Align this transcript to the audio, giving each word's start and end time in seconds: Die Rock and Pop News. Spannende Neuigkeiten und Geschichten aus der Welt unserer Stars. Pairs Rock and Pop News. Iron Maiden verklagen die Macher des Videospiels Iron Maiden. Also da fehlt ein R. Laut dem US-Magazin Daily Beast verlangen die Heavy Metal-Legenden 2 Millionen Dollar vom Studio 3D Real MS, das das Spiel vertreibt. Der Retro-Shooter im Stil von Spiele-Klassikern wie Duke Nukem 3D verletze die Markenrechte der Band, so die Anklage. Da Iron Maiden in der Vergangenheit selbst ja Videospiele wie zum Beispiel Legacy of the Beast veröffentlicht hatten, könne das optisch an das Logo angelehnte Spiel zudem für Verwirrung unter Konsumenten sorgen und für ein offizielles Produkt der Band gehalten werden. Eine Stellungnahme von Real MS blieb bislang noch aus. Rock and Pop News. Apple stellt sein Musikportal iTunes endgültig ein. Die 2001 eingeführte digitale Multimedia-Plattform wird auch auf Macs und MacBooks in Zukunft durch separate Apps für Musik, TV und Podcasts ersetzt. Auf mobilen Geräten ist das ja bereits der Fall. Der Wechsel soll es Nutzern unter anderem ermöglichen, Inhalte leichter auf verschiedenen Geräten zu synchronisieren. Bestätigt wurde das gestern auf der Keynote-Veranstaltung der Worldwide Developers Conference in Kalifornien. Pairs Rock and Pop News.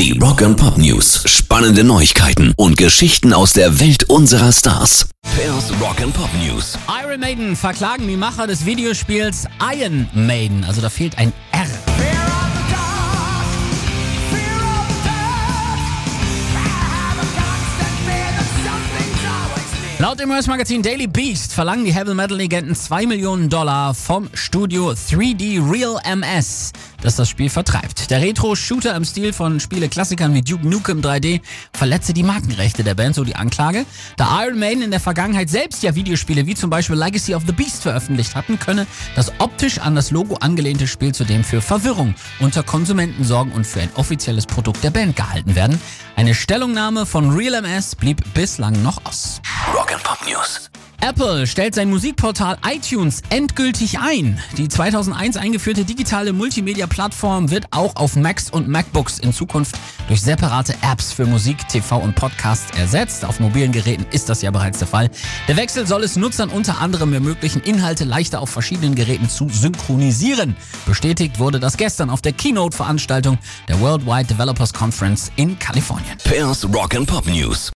Die 0.00 0.18
Rock 0.18 0.40
and 0.40 0.56
Pop 0.56 0.78
News. 0.78 1.24
Spannende 1.26 1.84
Neuigkeiten 1.84 2.54
und 2.56 2.78
Geschichten 2.78 3.34
aus 3.34 3.52
der 3.52 3.80
Welt 3.80 4.04
unserer 4.04 4.50
Stars. 4.50 5.10
Pairs 5.36 5.70
Rock 5.78 6.00
and 6.00 6.14
Pop 6.14 6.30
News. 6.42 6.78
Iron 7.04 7.20
Maiden 7.20 7.54
verklagen 7.54 8.08
die 8.08 8.16
Macher 8.16 8.46
des 8.46 8.64
Videospiels 8.64 9.46
Iron 9.60 10.08
Maiden. 10.14 10.64
Also 10.64 10.80
da 10.80 10.88
fehlt 10.88 11.18
ein 11.18 11.34
R. 11.52 11.89
Laut 20.00 20.18
dem 20.18 20.30
US-Magazin 20.30 20.82
Daily 20.82 21.06
Beast 21.06 21.52
verlangen 21.52 21.84
die 21.84 21.92
Heavy 21.92 22.14
Metal-Legenden 22.14 22.74
2 22.74 23.04
Millionen 23.04 23.50
Dollar 23.50 23.92
vom 23.92 24.30
Studio 24.32 24.92
3D 24.92 25.60
Real 25.70 26.00
MS, 26.04 26.72
das 27.02 27.16
das 27.16 27.28
Spiel 27.28 27.50
vertreibt. 27.50 28.10
Der 28.10 28.22
Retro-Shooter 28.22 28.96
im 28.96 29.04
Stil 29.04 29.34
von 29.34 29.60
Spiele-Klassikern 29.60 30.32
wie 30.32 30.40
Duke 30.40 30.66
Nukem 30.66 31.02
3D 31.02 31.42
verletze 31.74 32.14
die 32.14 32.22
Markenrechte 32.22 32.82
der 32.82 32.94
Band, 32.94 33.14
so 33.14 33.24
die 33.24 33.36
Anklage. 33.36 33.84
Da 34.16 34.42
Iron 34.42 34.58
Maiden 34.58 34.82
in 34.82 34.90
der 34.90 35.00
Vergangenheit 35.00 35.50
selbst 35.50 35.82
ja 35.82 35.94
Videospiele 35.94 36.46
wie 36.46 36.54
zum 36.54 36.70
Beispiel 36.70 36.96
Legacy 36.96 37.34
of 37.34 37.42
the 37.46 37.52
Beast 37.52 37.82
veröffentlicht 37.82 38.34
hatten, 38.34 38.58
könne 38.58 38.86
das 39.16 39.30
optisch 39.36 39.80
an 39.80 39.96
das 39.96 40.10
Logo 40.10 40.36
angelehnte 40.36 40.86
Spiel 40.86 41.12
zudem 41.12 41.44
für 41.44 41.60
Verwirrung 41.60 42.14
unter 42.38 42.62
Konsumenten 42.62 43.22
sorgen 43.22 43.52
und 43.52 43.66
für 43.66 43.82
ein 43.82 43.90
offizielles 43.96 44.46
Produkt 44.46 44.82
der 44.82 44.92
Band 44.92 45.14
gehalten 45.14 45.54
werden. 45.54 45.78
Eine 46.16 46.34
Stellungnahme 46.34 47.04
von 47.04 47.28
Real 47.36 47.52
MS 47.52 47.96
blieb 47.96 48.22
bislang 48.32 48.82
noch 48.82 49.04
aus. 49.04 49.42
Rock 49.72 49.92
and 49.92 50.02
Pop 50.02 50.18
News. 50.26 50.68
Apple 51.00 51.46
stellt 51.46 51.74
sein 51.74 51.88
Musikportal 51.88 52.58
iTunes 52.66 53.22
endgültig 53.30 53.98
ein. 54.00 54.38
Die 54.58 54.68
2001 54.68 55.36
eingeführte 55.36 55.84
digitale 55.84 56.32
Multimedia-Plattform 56.32 57.50
wird 57.50 57.66
auch 57.70 57.96
auf 57.96 58.16
Macs 58.16 58.50
und 58.50 58.68
MacBooks 58.68 59.18
in 59.18 59.32
Zukunft 59.32 59.76
durch 60.08 60.20
separate 60.20 60.74
Apps 60.82 61.12
für 61.12 61.24
Musik, 61.24 61.68
TV 61.68 61.98
und 61.98 62.16
Podcasts 62.16 62.76
ersetzt. 62.76 63.24
Auf 63.24 63.38
mobilen 63.38 63.72
Geräten 63.72 64.06
ist 64.10 64.28
das 64.28 64.42
ja 64.42 64.50
bereits 64.50 64.78
der 64.78 64.88
Fall. 64.88 65.08
Der 65.46 65.56
Wechsel 65.56 65.86
soll 65.86 66.02
es 66.02 66.16
Nutzern 66.16 66.50
unter 66.50 66.80
anderem 66.80 67.12
ermöglichen, 67.12 67.62
Inhalte 67.62 68.04
leichter 68.04 68.40
auf 68.40 68.50
verschiedenen 68.50 68.94
Geräten 68.94 69.28
zu 69.28 69.48
synchronisieren. 69.48 70.56
Bestätigt 70.84 71.38
wurde 71.38 71.60
das 71.60 71.76
gestern 71.76 72.10
auf 72.10 72.22
der 72.22 72.32
Keynote-Veranstaltung 72.32 73.38
der 73.68 73.80
Worldwide 73.80 74.26
Developers 74.26 74.74
Conference 74.74 75.30
in 75.36 75.58
Kalifornien. 75.58 76.18
Pairs 76.24 76.66
Rock 76.74 76.96
and 76.96 77.06
Pop 77.06 77.26
News. 77.26 77.68